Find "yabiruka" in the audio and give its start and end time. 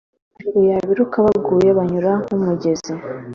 0.71-1.17